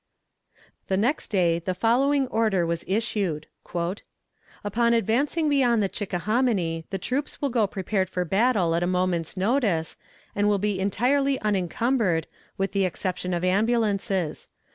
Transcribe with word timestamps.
The 0.87 0.97
next 0.97 1.27
day 1.27 1.59
the 1.59 1.75
following 1.75 2.25
order 2.29 2.65
was 2.65 2.83
issued: 2.87 3.45
"Upon 4.63 4.95
advancing 4.95 5.47
beyond 5.47 5.83
the 5.83 5.89
Chickahominy 5.89 6.85
the 6.89 6.97
troops 6.97 7.39
will 7.39 7.51
go 7.51 7.67
prepared 7.67 8.09
for 8.09 8.25
battle 8.25 8.73
at 8.73 8.81
a 8.81 8.87
moment's 8.87 9.37
notice, 9.37 9.97
and 10.35 10.47
will 10.47 10.57
be 10.57 10.79
entirely 10.79 11.39
unencumbered, 11.41 12.25
with 12.57 12.71
the 12.71 12.83
exception 12.85 13.31
of 13.31 13.43
ambulances. 13.43 14.49